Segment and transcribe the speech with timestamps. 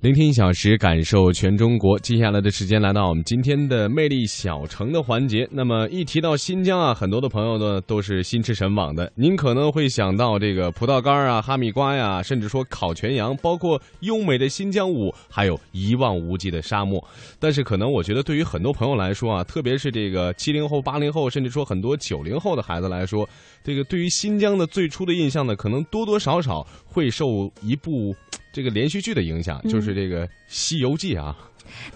[0.00, 1.98] 聆听一小时，感受全中国。
[1.98, 5.46] 接下来的时间来到我们今天的魅力小城的环节。
[5.52, 9.12] 那么一提到新疆啊，很多的朋友呢都是心驰神往的。
[9.14, 16.98] 您可能会想到这个葡萄干啊、哈密瓜呀，甚至说烤全羊，包括优美的新疆舞，还有一望无际的沙漠。
[17.38, 23.28] 但是可能我觉得对于很多朋友来说啊，特别是这个七零后、八零后，甚至说很多九零后的孩子来说，
[23.62, 28.14] 这个对于新疆的最初的印象呢，可能多多少少会受一部。
[28.52, 31.36] 这个连续剧的影响，就是这个《西游记》啊。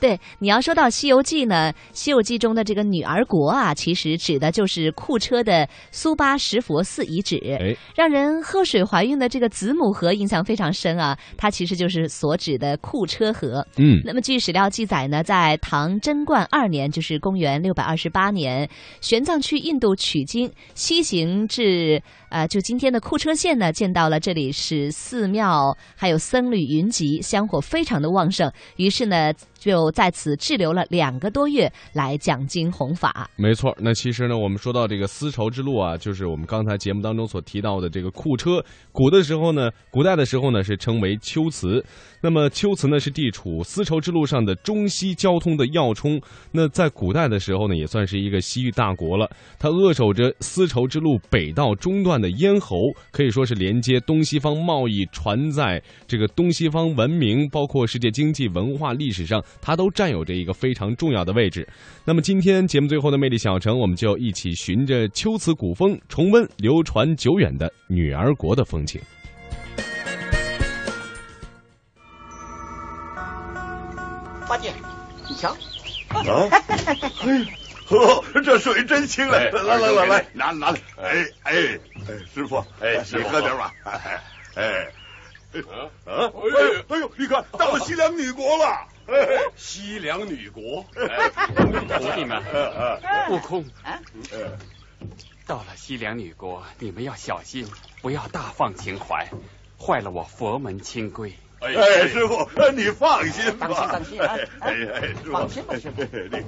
[0.00, 7.36] 对，你要说到《西游记》呢，《西游记》中的这个女儿国啊，其实指的就是库车的苏巴什佛寺遗址。
[7.44, 13.66] 哎，让人喝水怀孕的这个子母河印象非常深啊，它其实就是所指的库车河。
[13.76, 18.68] 嗯，那么据史料记载呢，在唐贞观二年，就是公元六百二十八年，
[19.00, 29.32] 玄奘去印度取经，西行至呃就今天的库车县呢，见到了这里是寺庙，还有僧侣云集，香火非常的旺盛，于是呢。
[29.64, 33.26] 就在此滞留了两个多月来讲经弘法。
[33.34, 38.62] 没错，那其实呢，我们说到这个丝绸之路啊，就是我们刚才节目当中所提到的这个库车。
[38.92, 41.82] 古的时候呢，古代的时候呢是称为龟兹。
[42.20, 46.20] 那么龟兹呢是地处丝绸之路上的中西交通的要冲。
[46.52, 49.30] 那在古代的时候呢，也算是一个西域大国了。
[49.58, 52.76] 它扼守着丝绸之路北到中段的咽喉，
[53.10, 59.42] 可以说是连接东西方贸易、传在这个东西方文明，包括世界经济、文化、历史上。
[59.60, 61.66] 它都占有着一个非常重要的位置。
[62.04, 69.00] 那么今天节目最后的魅力小城，我们就一起循着秋瓷古风，重温流传久远的女儿国的风情。
[74.46, 74.70] 八戒，
[75.28, 75.50] 你瞧，
[76.10, 76.50] 啊，
[77.16, 77.44] 嘿，
[77.86, 79.32] 呵，这水真清啊！
[79.32, 80.78] 来来来来来，拿拿来！
[80.98, 81.52] 哎哎
[82.06, 83.72] 哎，师傅，哎，你喝点吧。
[83.84, 84.20] 哎
[84.54, 84.90] 哎，
[85.62, 86.30] 啊啊！
[86.88, 88.86] 哎呦，你看到了西凉女国了。
[89.56, 92.42] 西凉女国，徒弟们，
[93.30, 94.00] 悟空，啊，
[95.46, 97.66] 到了西凉女国，你们要小心，
[98.00, 99.28] 不要大放情怀，
[99.78, 101.32] 坏了我佛门清规。
[101.60, 101.72] 哎，
[102.08, 104.36] 师傅，你放心吧，当心当心啊！
[104.60, 106.02] 哎哎，放心吧，师傅。
[106.02, 106.38] 你。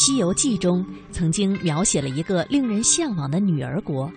[0.02, 4.10] 《西游记》中曾经描写了一个令人向往的女儿国。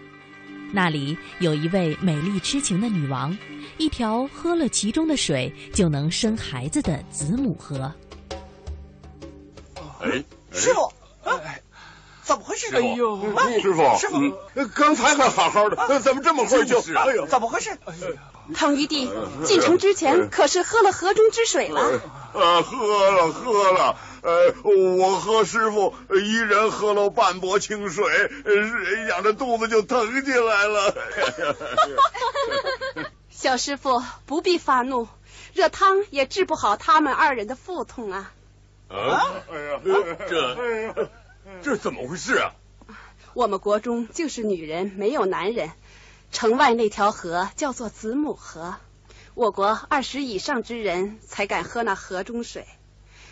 [0.76, 3.38] 那里有一位美丽痴情的女王，
[3.78, 7.94] 一条喝了其中的水就能生孩子的子母河。
[10.02, 10.92] 哎，师傅，
[11.24, 11.62] 哎，
[12.24, 12.76] 怎么回事？
[12.76, 13.22] 哎呦，
[13.62, 16.80] 师傅，师傅，刚才还好好的，怎么这么快就？
[16.80, 17.78] 哎呦，怎么回事？
[18.56, 19.10] 唐玉帝
[19.46, 22.02] 进城之前可是喝了河中之水了？
[22.34, 23.98] 呃，喝了喝了。
[24.22, 28.06] 呃，我和师傅一人喝了半钵清水，
[29.10, 30.96] 仰着肚子就疼起来了。
[33.30, 35.08] 小师傅不必发怒，
[35.54, 38.32] 热汤也治不好他们二人的腹痛啊！
[38.88, 39.82] 啊，哎呀，
[40.30, 41.10] 这
[41.62, 42.54] 这怎么回事啊？
[43.34, 45.72] 我们国中就是女人没有男人，
[46.34, 48.76] 城外那条河叫做子母河，
[49.36, 52.66] 我国二十以上之人才敢喝那河中水。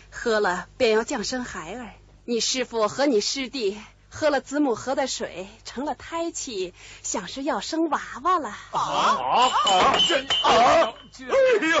[0.08, 1.90] 喝了便要降生孩儿，
[2.24, 3.76] 你师傅和你师弟
[4.08, 8.50] 喝了子母河的水，成了胎气，想是要生娃娃了。
[8.70, 9.96] 啊啊！
[10.08, 10.94] 真啊！
[11.18, 11.34] 哎
[11.66, 11.78] 呦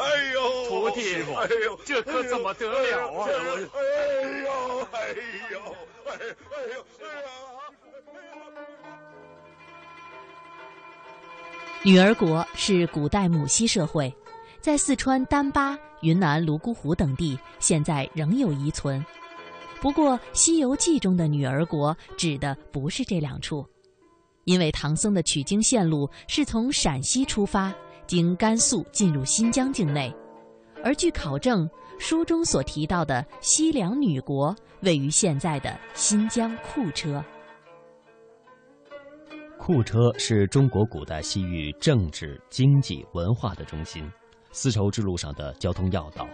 [0.00, 0.68] 哎呦！
[0.68, 3.28] 徒弟，哎呦，这可怎么得了啊？
[3.28, 3.36] 哎呦
[3.74, 3.82] 哎
[4.40, 5.12] 呦哎
[5.52, 5.60] 呦
[6.06, 6.14] 哎
[6.74, 6.84] 呦
[11.84, 14.12] 女儿国是古代母系社会。
[14.60, 19.04] 在四川丹巴、云南泸沽湖等地，现在仍有遗存。
[19.80, 23.64] 不过，《西游记》中的女儿国指的不是这两处，
[24.42, 27.72] 因为唐僧的取经线路是从陕西出发，
[28.08, 30.12] 经甘肃进入新疆境内。
[30.82, 31.70] 而据考证，
[32.00, 37.24] 书中所提到的西凉女国位于现在的新疆库车。
[39.68, 44.10] 库车是中国古代西域政治、经济、文化的中心。
[44.50, 46.26] 丝绸之路上的交通要道，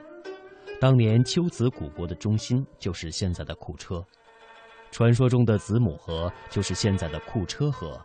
[0.81, 4.01] 当年龟兹古国的中心就是现在的库车，
[4.93, 8.01] 传说中的子母河就是现在的库车河。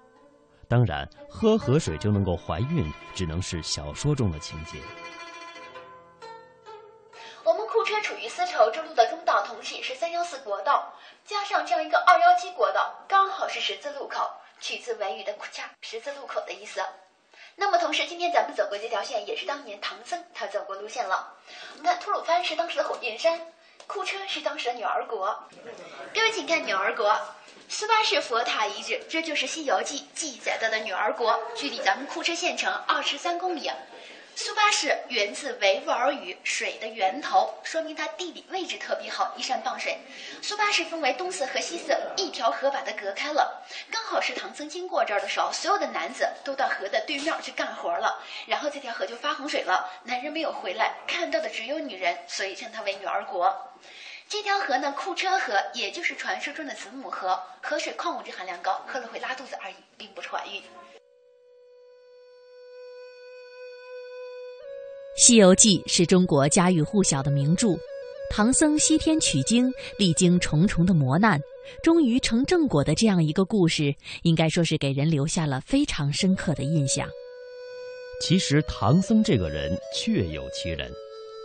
[0.68, 4.80] 当然，喝河水就能够怀孕，只能是小说中的情节。
[7.44, 10.92] 我们库车处于丝绸之路的中道，同时也是三幺四国道，
[11.24, 14.28] 加上这样一个二幺七国道，刚好是十字路口，
[14.60, 16.82] 取自维语的“库恰”十字路口的意思。
[17.56, 21.34] 那么同时，今天咱们走过这条线，也是当年唐僧他走过路线了。
[21.78, 23.40] 我们看，吐鲁番是当时的火焰山，
[23.88, 25.38] 库车是当时的女儿国。
[26.14, 27.20] 各位，请看女儿国，
[27.68, 33.70] 斯巴是佛塔遗址，这就是《西游记》记载到的女儿国，距离咱们库车县城二十三公里。
[34.42, 40.00] 苏巴氏源自维吾尔语“水的源头”，说明它地理位置特别好，依山傍水。
[40.42, 43.62] 苏巴氏分为东四和西四，一条河把它隔开了。
[43.92, 49.92] 刚好是唐僧经过这儿的时候，所有的男子都到河的对面去干活了，然后这条河就发洪水了。
[50.06, 53.74] 男人没有回来，看到的只有女人，所以称它为女儿国。
[54.30, 60.62] 这条河呢，库车河，也就是传说中的子母河，河水矿物质含量高，喝了会拉肚子而已，并不是怀孕。
[65.20, 67.78] 《西游记》是中国家喻户晓的名著，
[68.32, 71.38] 唐僧西天取经，历经重重的磨难，
[71.84, 73.94] 终于成正果的这样一个故事，
[74.24, 77.06] 应该说是给人留下了非常深刻的印象。
[78.22, 80.90] 其实，唐僧这个人确有其人，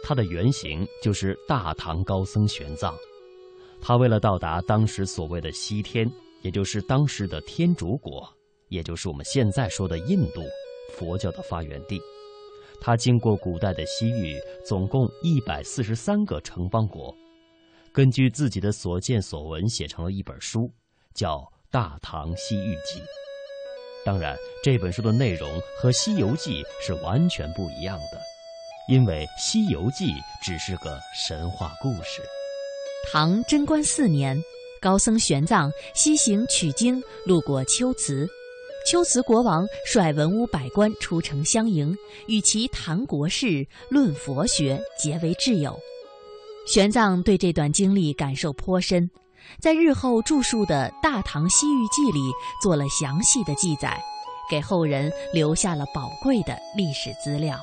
[0.04, 2.94] 他的原型就是大唐高僧玄奘。
[3.82, 6.08] 他为了到达当时所谓的西天，
[6.42, 8.24] 也就是当时的天竺国，
[8.68, 10.42] 也就是我们现在说的印度，
[10.92, 12.00] 佛教的发源地。
[12.84, 17.16] 他经过古代的西域，总共一百四十三个城邦国，
[17.94, 20.70] 根据自己的所见所闻写成了一本书，
[21.14, 21.38] 叫
[21.70, 23.00] 《大唐西域记》。
[24.04, 25.50] 当然，这本书的内容
[25.80, 28.20] 和《西游记》是完全不一样的，
[28.90, 30.08] 因为《西游记》
[30.42, 32.20] 只是个神话故事。
[33.10, 34.38] 唐贞观四年，
[34.78, 38.28] 高僧玄奘西行取经，路过龟兹。
[38.84, 41.96] 龟兹国王率文武百官出城相迎，
[42.28, 45.74] 与其谈国事、论佛学，结为挚友。
[46.66, 49.10] 玄奘对这段经历感受颇深，
[49.58, 52.20] 在日后著述的《大唐西域记》里
[52.62, 53.98] 做了详细的记载，
[54.50, 57.58] 给后人留下了宝贵的历史资料。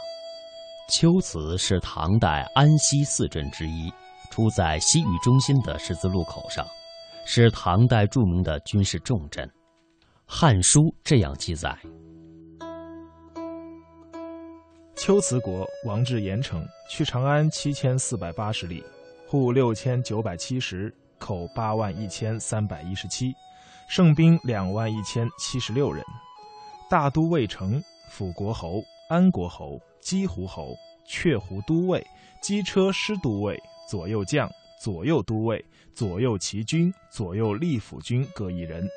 [1.00, 3.94] 龟兹是唐代安西四镇之一，
[4.32, 6.66] 处在西域中心的十字路口上，
[7.26, 9.48] 是唐代著名的军事重镇。
[10.34, 11.78] 《汉书》这样记载：
[14.96, 18.82] 秋辞国王至盐城，去长安七千四百八十里，
[19.28, 23.34] 户六千九百七十，口八万一千三百一十七，
[23.90, 26.02] 胜兵两万一千七十六人。
[26.90, 30.74] 大都尉城，辅国侯、安国侯、姬胡侯、
[31.06, 32.02] 却胡都尉、
[32.42, 34.50] 机车师都尉、左右将、
[34.80, 35.64] 左右都尉、
[35.94, 38.88] 左右骑军、左右吏府军各一人。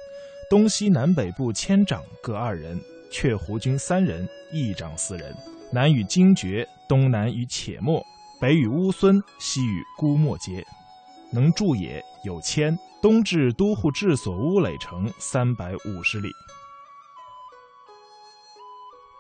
[0.49, 2.81] 东西南北部千长各二人，
[3.11, 5.35] 却胡军三人，一长四人。
[5.73, 8.05] 南与荆绝，东南与且末，
[8.41, 10.64] 北与乌孙，西与姑墨节。
[11.32, 12.76] 能住也，有千。
[13.02, 16.31] 东至都护治所乌垒城三百五十里。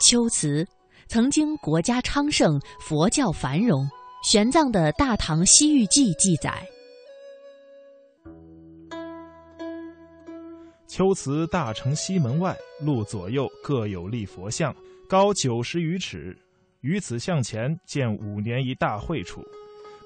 [0.08, 0.66] 秋词
[1.06, 3.86] 曾经国家昌盛，佛教繁荣。
[4.22, 6.66] 玄奘的《大唐西域记》记载。
[10.96, 14.72] 秋祠大城西门外，路左右各有立佛像，
[15.08, 16.38] 高九十余尺。
[16.82, 19.44] 于此向前建五年一大会处，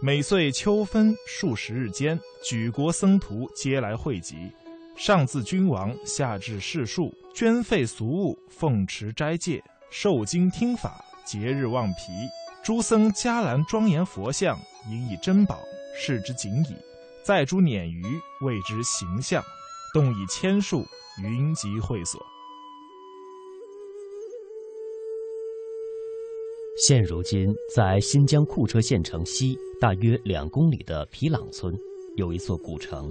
[0.00, 4.50] 每岁秋分数十日间，举国僧徒皆来汇集，
[4.96, 12.12] 上自君王，下至士庶，捐费俗物，奉持斋戒，受经听法，节日望皮。
[12.64, 14.58] 诸僧伽蓝庄严佛像，
[14.90, 15.60] 引以珍宝，
[15.94, 16.74] 视之仅矣。
[17.22, 18.02] 再诸碾鱼，
[18.40, 19.44] 谓之形象。
[19.94, 20.84] 动以千数，
[21.22, 22.20] 云集会所。
[26.86, 31.74] 现如今，在新疆库车县城西大约两公里的皮朗村，
[32.16, 33.10] 有一座古城。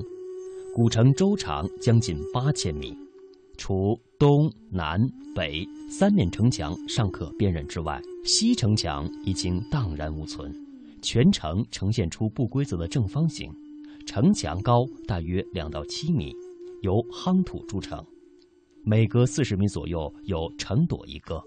[0.76, 2.96] 古城周长将近八千米，
[3.58, 5.02] 除东南
[5.34, 10.54] 北三面城墙尚可辨认之外，西城墙已经荡然无存，
[11.02, 13.52] 全城呈现出不规则的正方形，
[14.06, 16.32] 城墙高大约两到七米。
[16.82, 18.06] 由夯土筑成，
[18.84, 21.42] 每隔四十米左右有城垛一个。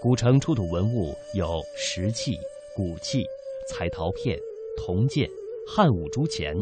[0.00, 2.36] 古城出土文物有石器、
[2.76, 3.24] 骨器、
[3.68, 4.38] 彩陶片、
[4.76, 5.28] 铜剑、
[5.66, 6.54] 汉武铢钱、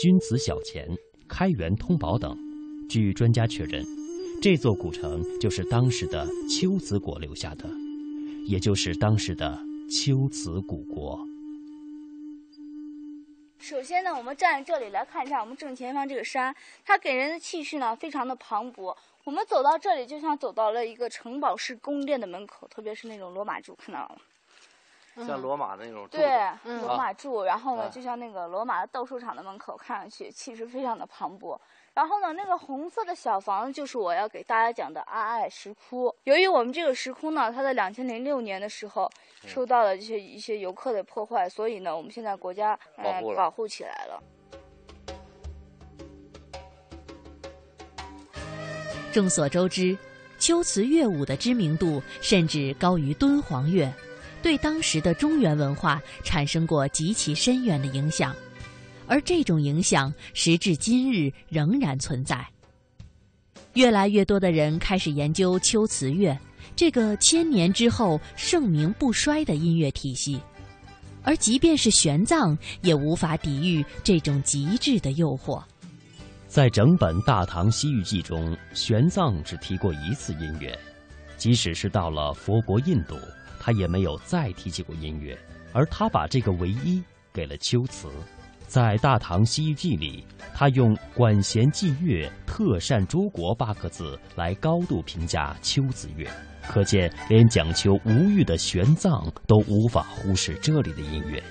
[0.00, 0.88] 钧瓷小钱、
[1.28, 2.36] 开元通宝等。
[2.88, 3.84] 据专家确认，
[4.42, 7.68] 这座古城就是当时的龟兹国留下的，
[8.46, 11.18] 也就是当时的龟兹古国。
[13.60, 18.96] 首先呢，我们站在这里来看一下我们正前方这个山，它给人的气势呢非常的磅礴。
[19.24, 25.26] 我们走到这里，就像走到了一个城堡式宫殿的门口，特别是那种罗马柱，看到了吗？
[25.26, 26.40] 像罗马的那种对
[26.80, 31.58] 罗马柱，然后呢，就像那个罗马的斗兽场的门口，看上去气势非常的磅礴。
[31.98, 36.14] 然后呢，那个红色的小房子就是我要给大家讲的阿爱石窟。
[36.22, 39.10] 由于我们这个石窟呢，它在两千零六年的时候
[39.44, 44.22] 受到了这些一些游客的破坏，所以呢，我们现在国家呃保护起来了。
[49.12, 49.98] 众所周知，
[50.38, 53.92] 秋瓷乐舞的知名度甚至高于敦煌乐，
[54.40, 58.32] 对当时的中原文化产生过极其深远的影响。
[59.08, 62.46] 而这种影响，时至今日仍然存在。
[63.74, 66.36] 越来越多的人开始研究秋瓷乐
[66.76, 70.40] 这个千年之后盛名不衰的音乐体系，
[71.22, 75.62] 而即便是玄奘，也无法抵御这种极致的诱惑。
[76.46, 80.76] 在整本《大唐西域记》中，玄奘只提过一次音乐，
[81.36, 83.16] 即使是到了佛国印度，
[83.60, 85.38] 他也没有再提起过音乐，
[85.72, 88.08] 而他把这个唯一给了秋瓷。
[88.68, 90.22] 在《大唐西域记》里，
[90.54, 96.28] 他用“管弦伎乐，特善诸国”八个字来高度评价秋子乐，
[96.68, 101.42] 可见连讲求无欲的玄奘都无法忽视这里的音乐。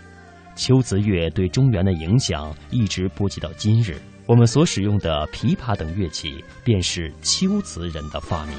[0.55, 8.55] 秋子乐对中原的影响一直波及到今日，我们所使用的琵琶等乐器便是秋瓷人的发明。